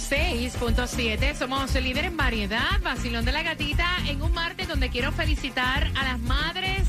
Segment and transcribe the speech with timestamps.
[0.00, 1.34] 6.7.
[1.34, 6.04] Somos líder en variedad, vacilón de la gatita, en un martes donde quiero felicitar a
[6.04, 6.88] las madres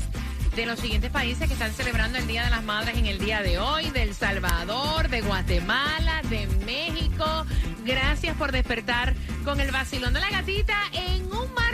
[0.56, 3.42] de los siguientes países que están celebrando el Día de las Madres en el día
[3.42, 7.46] de hoy, de El Salvador, de Guatemala, de México.
[7.84, 11.71] Gracias por despertar con el vacilón de la gatita en un martes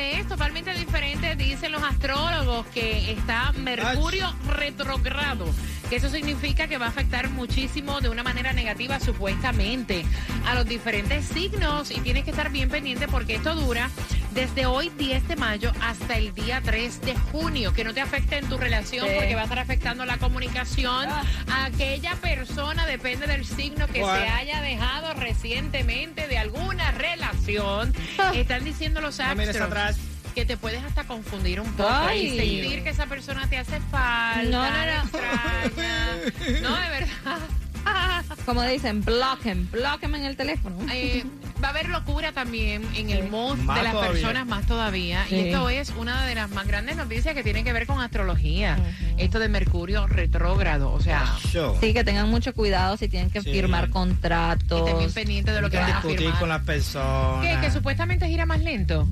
[0.00, 5.46] donde es totalmente diferente, dicen los astrólogos, que está Mercurio retrogrado
[5.90, 10.04] que eso significa que va a afectar muchísimo de una manera negativa supuestamente
[10.46, 13.90] a los diferentes signos y tienes que estar bien pendiente porque esto dura
[14.32, 18.38] desde hoy 10 de mayo hasta el día 3 de junio, que no te afecte
[18.38, 19.14] en tu relación Sí.
[19.16, 21.08] porque va a estar afectando la comunicación.
[21.52, 27.94] Aquella persona depende del signo que se haya dejado recientemente de alguna relación.
[28.34, 29.96] Están diciendo los astros atrás.
[30.34, 32.26] que te puedes hasta confundir un poco Ay.
[32.26, 35.02] y sentir que esa persona te hace falta, No, no, no.
[35.02, 36.60] extraña.
[36.62, 37.38] No, de verdad.
[38.46, 40.76] Como dicen, bloquen, bloquen en el teléfono.
[40.92, 41.24] Eh,
[41.62, 44.12] va a haber locura también en el mood Más de las todavía.
[44.12, 45.24] personas más todavía.
[45.28, 45.34] Sí.
[45.36, 48.76] Y esto es una de las más grandes noticias que tienen que ver con astrología.
[49.18, 50.92] Esto de Mercurio retrógrado.
[50.92, 51.76] O sea, Show.
[51.80, 53.52] Sí, que tengan mucho cuidado si tienen que Sí.
[53.52, 54.80] firmar que contratos.
[54.80, 56.38] estén bien pendientes de lo que Hay van a discutir firmar.
[56.40, 57.46] con las personas.
[57.46, 57.60] ¿Qué?
[57.60, 59.06] Que supuestamente gira más lento.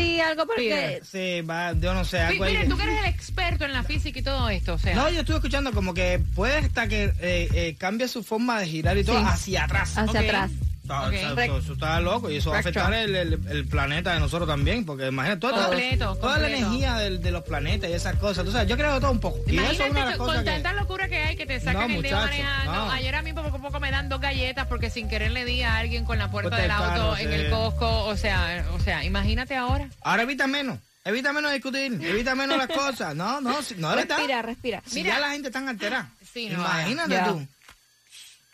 [0.00, 1.00] Algo porque...
[1.10, 3.82] Sí, va, yo no sé, Mi- algo ahí tú que eres el experto en la
[3.82, 4.74] física y todo esto.
[4.74, 8.22] O sea, No, yo estuve escuchando como que puede hasta que eh, eh, cambie su
[8.22, 9.24] forma de girar y todo Sí.
[9.26, 9.96] hacia atrás.
[9.96, 10.26] Hacia Ok.
[10.26, 10.50] atrás.
[10.94, 14.20] Está- eso, eso está loco y eso va a afectar el, el- el planeta de
[14.20, 18.16] nosotros también, porque imagínate toda, Completo, toda la energía del- de los planetas y esas
[18.16, 18.44] cosas.
[18.44, 19.38] Tú sabes, yo creo de todo un poco.
[19.46, 20.50] Y eso es Imagínate una de las tú, cosas con que...
[20.52, 22.72] tanta locura que hay que te sacan No, el dedo manejando.
[22.72, 22.90] no.
[22.90, 25.62] Ayer a mí poco a poco me dan dos galletas porque sin querer le di
[25.62, 27.34] a alguien con la puerta Puerta del auto en sí.
[27.34, 28.04] el Costco.
[28.04, 29.88] O sea, o sea, imagínate ahora.
[30.02, 33.14] Ahora evita menos, evita menos discutir, evita menos las cosas.
[33.16, 34.16] No, no, si- no, de verdad.
[34.18, 34.82] Respira, respira.
[34.86, 35.14] Si Mira.
[35.14, 36.10] ya la gente está alterada.
[36.32, 37.24] Sí, no, imagínate ya.
[37.28, 37.46] tú.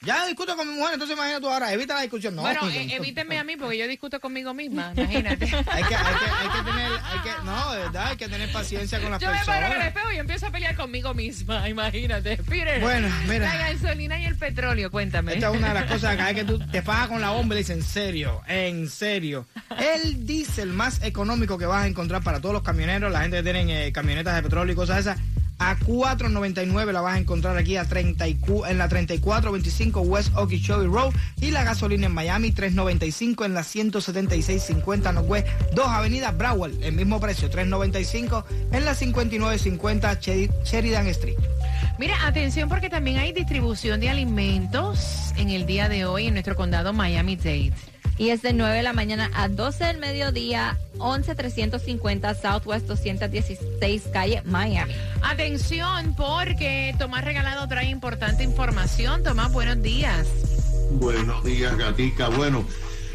[0.05, 2.35] Ya discuto con mi mujer, entonces imagínate tú ahora, evita la discusión.
[2.35, 2.95] No, bueno, no, eh, no.
[2.95, 4.93] evítenme a mí porque yo discuto conmigo misma.
[4.97, 5.45] Imagínate.
[5.71, 8.53] Hay que, hay, que, hay que tener, hay que, no, de verdad, hay que tener
[8.53, 9.87] paciencia con las Yo me paro en el personas.
[9.89, 11.69] espejo y empiezo a pelear conmigo misma.
[11.69, 12.37] Imagínate.
[12.39, 13.55] Peter, Bueno, mira.
[13.55, 15.35] La gasolina y el petróleo, cuéntame.
[15.35, 17.55] Esta es una de las cosas acá, es que tú te pagas con la bomba
[17.55, 19.47] y le dices, en serio, en serio.
[19.79, 23.43] El diésel más económico que vas a encontrar para todos los camioneros, la gente que
[23.45, 25.19] tienen eh, camionetas de petróleo y cosas esas,
[25.71, 30.87] a 4.99 la vas a encontrar aquí a 30 y en la 3425 West Okeechobee
[30.87, 36.93] Road y la gasolina en Miami 3.95 en la 17650 Northwest 2 Avenida Broward, el
[36.95, 41.37] mismo precio 3.95 en la 5950 Sheri- Sheridan Street.
[41.99, 46.57] Mira, atención porque también hay distribución de alimentos en el día de hoy en nuestro
[46.57, 47.73] condado Miami-Dade.
[48.23, 54.43] Y es de 9 de la mañana a 12 del mediodía, 11350 Southwest 216 calle
[54.45, 54.95] Miami.
[55.23, 59.25] Atención porque Tomás Regalado trae importante información.
[59.25, 60.29] Tomás, buenos días.
[60.93, 62.29] Buenos días, Gatica.
[62.29, 62.65] Bueno,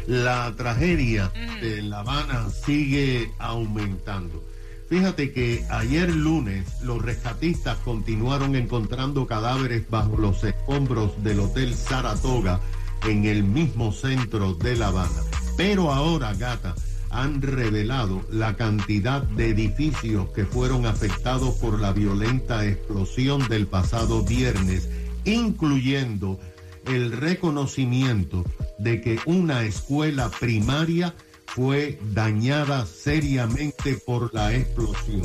[0.06, 1.32] la tragedia
[1.62, 4.44] de La Habana sigue aumentando.
[4.90, 12.60] Fíjate que ayer lunes los rescatistas continuaron encontrando cadáveres bajo los escombros del Hotel Saratoga
[13.06, 15.22] en el mismo centro de La Habana.
[15.56, 16.74] Pero ahora, gata,
[17.10, 24.22] han revelado la cantidad de edificios que fueron afectados por la violenta explosión del pasado
[24.22, 24.88] viernes,
[25.24, 26.38] incluyendo
[26.86, 28.44] el reconocimiento
[28.78, 31.14] de que una escuela primaria
[31.46, 35.22] fue dañada seriamente por la explosión.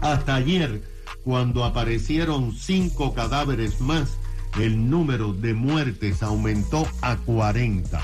[0.00, 0.82] Hasta ayer,
[1.24, 4.16] cuando aparecieron cinco cadáveres más,
[4.58, 8.00] el número de muertes aumentó a 40.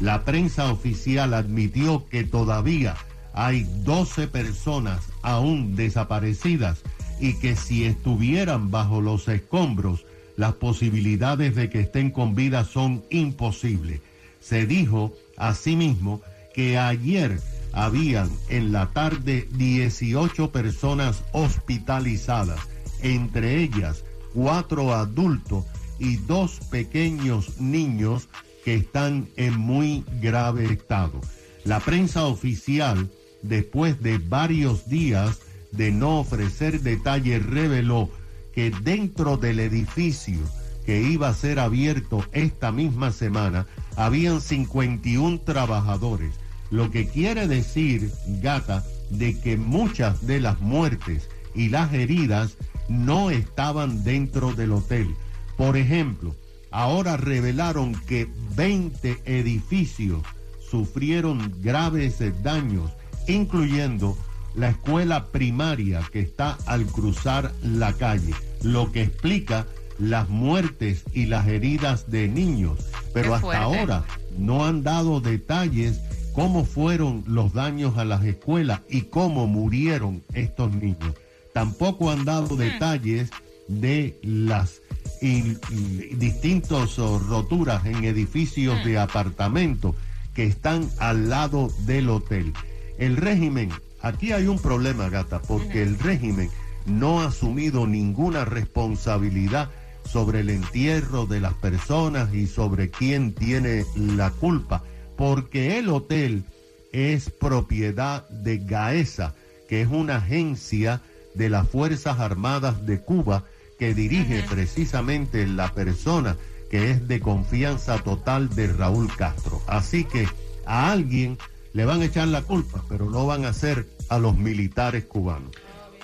[0.00, 2.96] La prensa oficial admitió que todavía
[3.34, 6.78] hay 12 personas aún desaparecidas
[7.20, 13.04] y que si estuvieran bajo los escombros, las posibilidades de que estén con vida son
[13.10, 14.00] imposibles.
[14.40, 16.22] Se dijo asimismo
[16.54, 17.40] que ayer
[17.72, 22.58] habían en la tarde 18 personas hospitalizadas,
[23.02, 25.64] entre ellas cuatro adultos
[26.00, 28.28] y dos pequeños niños
[28.64, 31.20] que están en muy grave estado.
[31.64, 33.10] La prensa oficial,
[33.42, 38.10] después de varios días de no ofrecer detalles, reveló
[38.52, 40.38] que dentro del edificio
[40.84, 43.66] que iba a ser abierto esta misma semana,
[43.96, 46.34] habían 51 trabajadores,
[46.70, 48.10] lo que quiere decir,
[48.42, 52.56] gata, de que muchas de las muertes y las heridas
[52.88, 55.14] no estaban dentro del hotel.
[55.60, 56.34] Por ejemplo,
[56.70, 58.26] ahora revelaron que
[58.56, 60.22] 20 edificios
[60.70, 62.90] sufrieron graves daños,
[63.28, 64.16] incluyendo
[64.54, 69.66] la escuela primaria que está al cruzar la calle, lo que explica
[69.98, 72.78] las muertes y las heridas de niños.
[73.12, 74.06] Pero hasta ahora
[74.38, 76.00] no han dado detalles
[76.32, 81.16] cómo fueron los daños a las escuelas y cómo murieron estos niños.
[81.52, 82.58] Tampoco han dado hmm.
[82.58, 83.28] detalles
[83.68, 84.80] de las
[85.20, 88.84] distintas roturas en edificios hmm.
[88.84, 89.94] de apartamentos
[90.34, 92.52] que están al lado del hotel.
[92.98, 93.70] El régimen,
[94.02, 96.50] aquí hay un problema, gata, porque el régimen
[96.86, 99.70] no ha asumido ninguna responsabilidad
[100.04, 104.82] sobre el entierro de las personas y sobre quién tiene la culpa,
[105.16, 106.44] porque el hotel
[106.92, 109.34] es propiedad de Gaesa,
[109.68, 111.00] que es una agencia
[111.34, 113.44] de las Fuerzas Armadas de Cuba
[113.80, 116.36] que dirige precisamente la persona
[116.70, 119.62] que es de confianza total de Raúl Castro.
[119.66, 120.28] Así que
[120.66, 121.38] a alguien
[121.72, 125.50] le van a echar la culpa, pero no van a ser a los militares cubanos.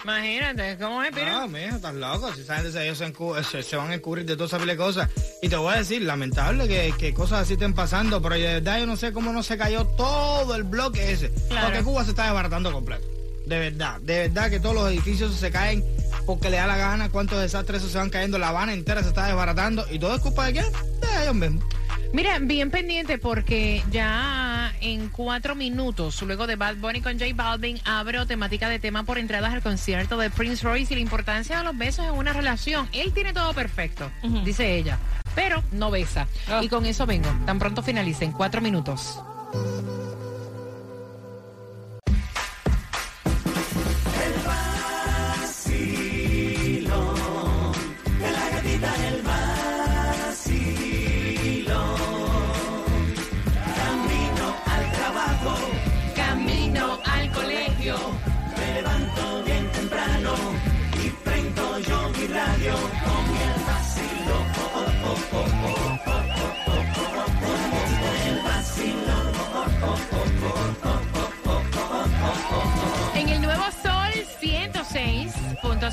[0.02, 1.32] Imagínate, ¿cómo es, Piro?
[1.32, 2.32] No, mijo, estás loco.
[2.32, 5.10] Si saben de ellos se, se, van a encubrir de todas esas cosas.
[5.42, 8.78] Y te voy a decir, lamentable que, que, cosas así estén pasando, pero de verdad
[8.78, 11.28] yo no sé cómo no se cayó todo el bloque ese.
[11.28, 13.06] Porque Cuba se está desbaratando completo.
[13.44, 15.84] De verdad, de verdad que todos los edificios se caen
[16.26, 19.26] porque le da la gana, cuántos desastres se van cayendo, La Habana entera se está
[19.26, 19.86] desbaratando.
[19.90, 20.64] ¿Y todo es culpa de quién?
[21.00, 21.64] De ellos mismos.
[22.12, 27.78] Mira, bien pendiente porque ya en cuatro minutos, luego de Bad Bunny con J Balvin,
[27.84, 31.64] abro temática de tema por entradas al concierto de Prince Royce y la importancia de
[31.64, 32.88] los besos en una relación.
[32.92, 34.10] Él tiene todo perfecto,
[34.44, 34.98] dice ella,
[35.34, 36.26] pero no besa.
[36.48, 36.60] Ah.
[36.62, 37.28] Y con eso vengo.
[37.44, 39.20] Tan pronto finalice, en cuatro minutos.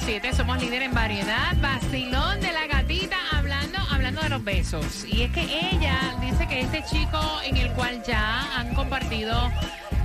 [0.06, 1.56] 106.7 somos líder en variedad.
[1.62, 5.06] Vacilón de la gatita hablando, hablando de los besos.
[5.06, 9.52] Y es que ella dice que este chico en el cual ya han compartido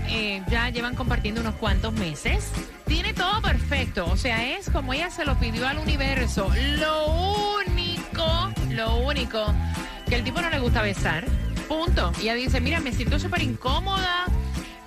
[0.09, 2.51] eh, ya llevan compartiendo unos cuantos meses.
[2.87, 6.49] Tiene todo perfecto, o sea, es como ella se lo pidió al universo.
[6.79, 7.07] Lo
[7.57, 9.53] único, lo único,
[10.09, 11.25] que el tipo no le gusta besar.
[11.67, 12.13] Punto.
[12.19, 14.27] Y ella dice, mira, me siento súper incómoda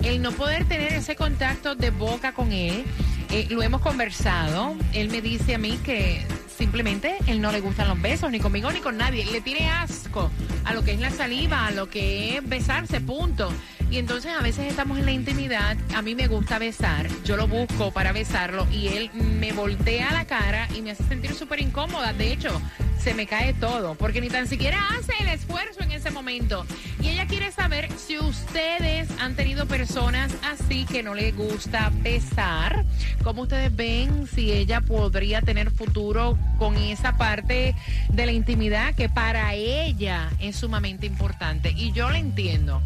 [0.03, 2.85] el no poder tener ese contacto de boca con él.
[3.31, 4.75] Eh, lo hemos conversado.
[4.93, 6.21] Él me dice a mí que
[6.57, 9.25] simplemente él no le gustan los besos, ni conmigo ni con nadie.
[9.25, 10.29] Le tiene asco
[10.65, 13.49] a lo que es la saliva, a lo que es besarse, punto.
[13.89, 17.47] Y entonces a veces estamos en la intimidad, a mí me gusta besar, yo lo
[17.47, 22.13] busco para besarlo y él me voltea la cara y me hace sentir súper incómoda.
[22.13, 22.61] De hecho,
[23.01, 26.65] se me cae todo, porque ni tan siquiera hace el esfuerzo en ese momento.
[27.01, 32.85] Y ella quiere saber si ustedes han tenido personas así que no les gusta besar.
[33.23, 37.73] ¿Cómo ustedes ven si ella podría tener futuro con esa parte
[38.09, 41.73] de la intimidad que para ella es sumamente importante?
[41.75, 42.83] Y yo la entiendo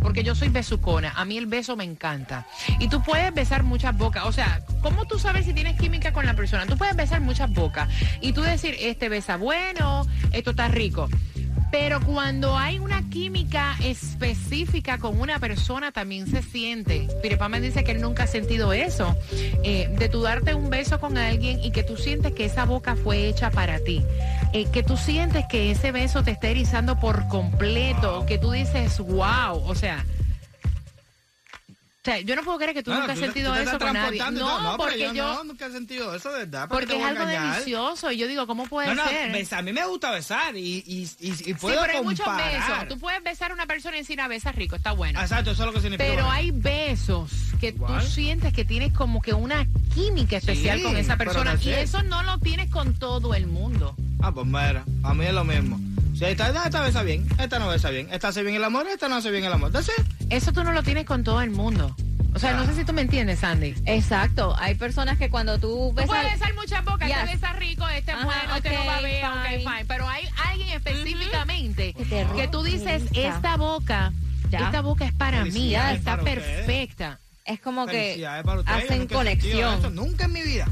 [0.00, 1.12] porque yo soy besucona.
[1.16, 2.46] A mí el beso me encanta.
[2.78, 4.24] Y tú puedes besar muchas bocas.
[4.26, 6.66] O sea, ¿cómo tú sabes si tienes química con la persona?
[6.66, 7.88] Tú puedes besar muchas bocas
[8.20, 11.08] y tú decir, este besa bueno, esto está rico.
[11.70, 17.06] Pero cuando hay una química específica con una persona también se siente.
[17.22, 19.16] Pirepa me dice que él nunca ha sentido eso.
[19.62, 22.96] Eh, de tú darte un beso con alguien y que tú sientes que esa boca
[22.96, 24.02] fue hecha para ti.
[24.52, 28.26] Eh, que tú sientes que ese beso te está erizando por completo.
[28.26, 29.62] Que tú dices, wow.
[29.64, 30.04] O sea,
[32.00, 34.22] o sea, yo no puedo creer que tú nunca has sentido eso con nadie.
[34.32, 36.66] No, porque yo, no, nunca he sentido eso, verdad.
[36.66, 38.10] Porque es algo delicioso.
[38.10, 39.54] Y yo digo, ¿cómo puede ser?
[39.54, 42.88] a mí me gusta besar y, y, y, puedo Sí, pero hay muchos besos.
[42.88, 45.20] Tú puedes besar a una persona y decir, a besar rico, está bueno.
[45.20, 46.08] Exacto, eso es lo que significa.
[46.08, 47.30] Pero hay besos
[47.60, 51.58] que tú sientes que tienes como que una química especial con esa persona.
[51.60, 53.94] Y eso no lo tienes con todo el mundo.
[54.22, 55.78] Ah, pues mira, a mí es lo mismo.
[56.20, 58.08] Sí, esta, esta besa bien, esta no besa bien.
[58.12, 59.72] Esta hace bien el amor, esta no hace bien el amor.
[59.72, 60.04] That's it.
[60.28, 61.96] Eso tú no lo tienes con todo el mundo.
[62.34, 63.74] O sea, no sé si tú me entiendes, Sandy.
[63.86, 64.54] Exacto.
[64.58, 66.10] Hay personas que cuando tú Tú besas...
[66.10, 67.16] puedes besar muchas bocas, Yes.
[67.20, 69.84] este besa rico, este es Ajá, bueno, este no ok, babea, ok, fine.
[69.88, 74.12] Pero hay alguien específicamente Que tú dices, esta boca,
[74.50, 74.58] Ya.
[74.66, 76.56] esta boca es para mí, está para ustedes.
[76.66, 77.18] perfecta.
[77.46, 78.24] Es como que
[78.66, 79.94] hacen conexión.
[79.94, 80.68] nunca en mi vida.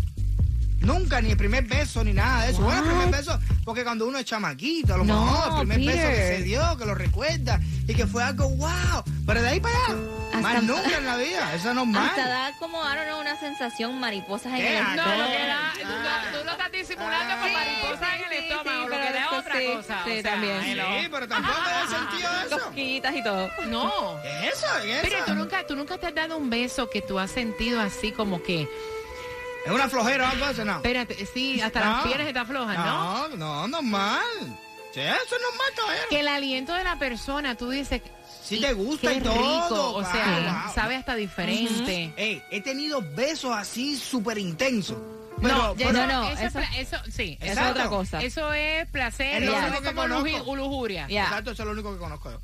[0.80, 2.62] Nunca, ni el primer beso, ni nada de eso.
[2.62, 2.94] Bueno, el What?
[3.02, 6.36] primer beso, porque cuando uno es chamaquito, a lo No, mejor, el primer beso que
[6.36, 9.02] se dio, que lo recuerda, y que fue algo wow.
[9.26, 9.96] Pero de ahí para allá,
[10.28, 11.54] Hasta- más nunca en la vida.
[11.54, 12.08] Eso no es normal.
[12.10, 15.22] Hasta da como, I don't know, una sensación mariposas en el Ah, No, estómago.
[15.22, 16.22] lo que da, tú, Ah.
[16.38, 19.38] tú lo estás disimulando con Sí, mariposas sí, en el estómago, sí, lo que da
[19.38, 20.00] otra sí, cosa.
[20.04, 20.62] sí, o sea, también.
[20.62, 22.58] Sí, pero tampoco he sentido eso.
[22.64, 23.50] Cosquillitas y todo.
[23.66, 23.92] No.
[24.22, 24.66] ¿Qué es eso?
[24.82, 25.24] ¿Qué es Pero eso?
[25.26, 28.42] tú nunca, tú nunca te has dado un beso que tú has sentido así como
[28.42, 28.68] que,
[29.66, 30.62] ¿Es una flojera algo así?
[30.64, 30.76] No.
[30.76, 31.92] espérate, sí, hasta No.
[31.96, 33.28] las piernas están flojas, ¿no?
[33.28, 34.22] No, no, normal.
[34.94, 36.06] Sí, eso es normal, caballero.
[36.08, 38.00] Que el aliento de la persona, tú dices,
[38.42, 40.74] Sí te gusta qué y todo, rico, o sea, wow.
[40.74, 42.14] sabe hasta diferente.
[42.16, 44.96] Ey, he tenido besos así súper intensos.
[44.96, 47.88] no, Pero, ya pero- no, no, eso, es eso- pla- eso, sí, Eso es otra
[47.90, 48.22] cosa.
[48.22, 50.56] eso es placer, Es lo eso único es que como conozco.
[50.56, 51.06] lujuria.
[51.08, 51.24] Ya.
[51.24, 52.40] Exacto, eso es lo único que conozco yo.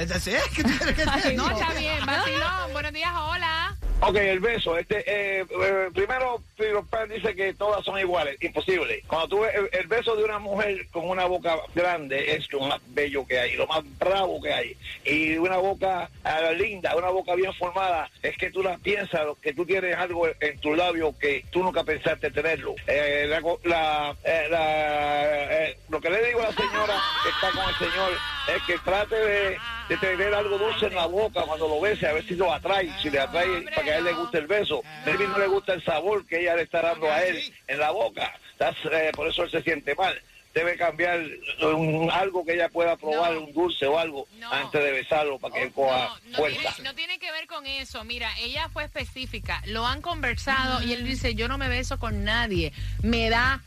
[0.00, 3.76] Es decir, ¿qué tú quieres que te Ay, No, está bien, vacilón, buenos días, hola.
[4.02, 4.78] Ok, el beso.
[4.78, 6.42] Este, eh, eh, primero,
[6.88, 8.36] Pan dice que todas son iguales.
[8.42, 9.02] Imposible.
[9.06, 12.60] Cuando tú ves el, el beso de una mujer con una boca grande es lo
[12.60, 14.76] más bello que hay, lo más bravo que hay.
[15.04, 19.52] Y una boca ah, linda, una boca bien formada, es que tú la piensas, que
[19.52, 22.74] tú tienes algo en tu labio que tú nunca pensaste tenerlo.
[22.86, 27.68] Eh, la, la- eh, la- lo que le digo a la señora que está con
[27.68, 28.12] el señor
[28.56, 29.58] es que trate de,
[29.90, 32.88] de tener algo dulce en la boca cuando lo bese, a ver si lo atrae,
[33.02, 34.82] si le atrae Hombre, para que a él le guste el beso.
[35.04, 37.90] Maybe no le gusta el sabor que ella le está dando a él en la
[37.90, 38.32] boca.
[38.56, 40.20] That's, eh, por eso él se siente mal.
[40.54, 41.20] Debe cambiar
[41.62, 43.40] un- algo que ella pueda probar, No.
[43.42, 44.52] un dulce o algo, No.
[44.52, 46.60] antes de besarlo para que él coja No, no fuerza.
[46.74, 48.04] tiene, no tiene que ver con eso.
[48.04, 49.60] Mira, ella fue específica.
[49.66, 52.72] Lo han conversado y él dice, yo no me beso con nadie.
[53.02, 53.60] Me da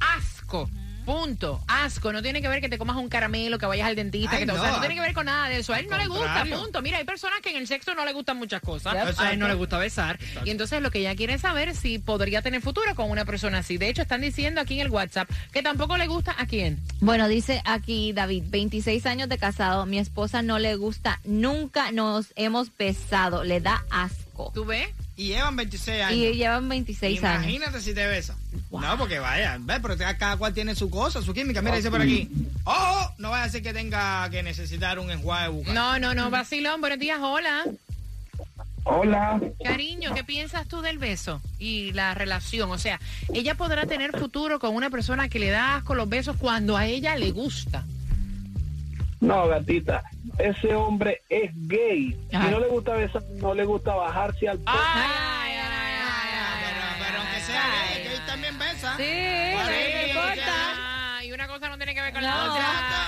[0.00, 0.70] asco.
[1.06, 1.62] Punto.
[1.68, 2.12] Asco.
[2.12, 4.32] No tiene que ver que te comas un caramelo, que vayas al dentista.
[4.32, 5.72] Ay, que te- o no, sea, no tiene que ver con nada de eso.
[5.72, 6.44] A él no le gusta.
[6.50, 6.82] Punto.
[6.82, 8.92] Mira, hay personas que en el sexo no le gustan muchas cosas.
[8.92, 9.18] Yep.
[9.20, 10.18] A él no le gusta besar.
[10.44, 13.58] Y entonces lo que ella quiere es saber si podría tener futuro con una persona
[13.58, 13.78] así.
[13.78, 16.78] De hecho, están diciendo aquí en el WhatsApp que tampoco le gusta a quién.
[17.00, 22.32] Bueno, dice aquí David, 26 años de casado, mi esposa no le gusta, nunca nos
[22.36, 24.50] hemos besado, le da asco.
[24.54, 24.88] ¿Tú ves?
[25.16, 26.18] Y llevan 26 años.
[26.18, 27.44] Y llevan 26 años.
[27.44, 28.36] Imagínate si te besa.
[28.70, 31.62] No, porque vaya, ve, pero cada cual tiene su cosa, su química.
[31.62, 32.28] Mira, dice por aquí.
[32.64, 33.14] ¡Oh!
[33.16, 35.74] No vaya a ser que tenga que necesitar un enjuague bucal.
[35.74, 36.30] No, no, no.
[36.30, 37.18] Vacilón, buenos días.
[37.22, 37.64] Hola.
[38.84, 39.40] Hola.
[39.64, 42.70] Cariño, ¿qué piensas tú del beso y la relación?
[42.70, 43.00] O sea,
[43.32, 46.86] ella podrá tener futuro con una persona que le da asco los besos cuando a
[46.86, 47.84] ella le gusta.
[49.20, 50.02] No, gatita,
[50.38, 52.16] ese hombre es gay.
[52.32, 52.44] Ajá.
[52.44, 55.68] Si no le gusta besar, no le gusta bajarse al Ay, Ah, ay, ay, ay,
[56.62, 57.70] pero, ay, pero aunque ay, sea ay.
[57.94, 58.96] gay, que él también besa.
[58.96, 60.52] Sí, no y- importa.
[60.76, 62.66] Ah, y una cosa no tiene que ver con la otra.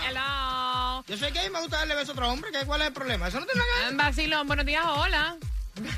[0.08, 1.04] Hello.
[1.06, 2.50] Yo soy gay y me gusta darle beso a otro hombre.
[2.52, 3.28] ¿qué, ¿Cuál es el problema?
[3.28, 5.36] Eso no tiene nada Vacilón, buenos días, hola.
[5.74, 5.92] que ver.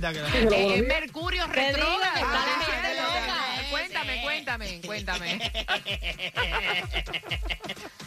[0.00, 0.50] De verdad que no.
[0.52, 2.14] Eh, es Mercurio retrógrado.
[2.14, 3.66] que Ah, eh.
[3.70, 5.52] Cuéntame, cuéntame, cuéntame.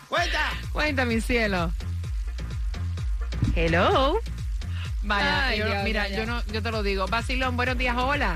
[0.10, 0.52] Cuenta.
[0.72, 1.72] Cuéntame, cielo.
[3.56, 4.20] Hello.
[5.04, 7.08] Vaya, Ay, yo- Dios, mira, ya, yo no, yo te lo digo.
[7.08, 8.36] Vacilón, buenos días, hola.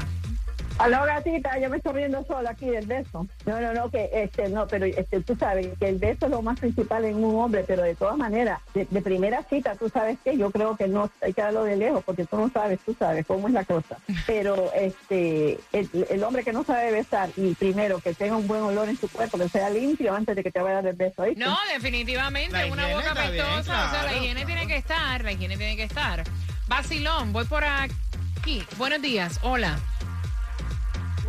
[0.80, 3.28] Aló, gatita, yo me estoy riendo sola aquí del beso.
[3.46, 6.42] No, no, no, que este, no, pero este, tú sabes que el beso es lo
[6.42, 10.18] más principal en un hombre, pero de todas maneras, de, de primera cita, tú sabes
[10.24, 12.96] que yo creo que no, hay que darlo de lejos, porque tú no sabes, tú
[12.98, 13.98] sabes cómo es la cosa.
[14.26, 18.62] Pero este, el, el hombre que no sabe besar, y primero que tenga un buen
[18.62, 20.96] olor en su cuerpo, que sea limpio antes de que te vaya a dar el
[20.96, 21.44] beso, ¿oíste?
[21.44, 23.88] No, definitivamente, La una boca bien, apestosa.
[23.88, 24.48] O sea, la higiene claro.
[24.48, 26.24] tiene que estar, la higiene tiene que estar.
[26.68, 28.64] Vacilón, voy por aquí.
[28.78, 29.78] Buenos días, hola.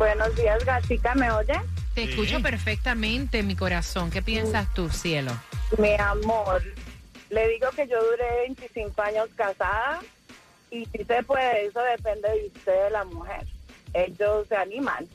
[0.01, 1.53] Buenos días, gatita, ¿me oye?
[1.93, 2.09] Te Sí.
[2.09, 4.09] escucho perfectamente, mi corazón.
[4.09, 5.31] ¿Qué piensas tú, cielo?
[5.77, 6.63] Mi amor,
[7.29, 9.99] le digo que yo duré 25 años casada
[10.71, 13.45] y si se puede, eso depende de usted, de la mujer.
[13.93, 15.07] Ellos se animan.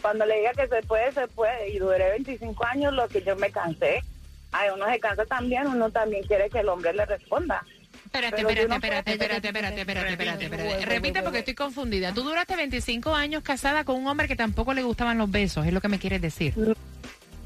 [0.00, 1.68] Cuando le diga que se puede, se puede.
[1.70, 4.02] Y duré 25 años lo que yo me cansé.
[4.50, 7.64] Ay, uno se cansa también, uno también quiere que el hombre le responda.
[8.12, 10.84] Espérate, espérate, espérate, espérate, espérate, espérate, espérate, espérate.
[10.84, 12.12] Repite porque estoy confundida.
[12.12, 15.72] Tú duraste 25 años casada con un hombre que tampoco le gustaban los besos, es
[15.72, 16.54] lo que me quieres decir.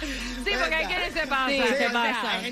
[0.00, 1.50] Sí, porque hay quienes se pasan.
[1.50, 2.42] Sí, se pasan.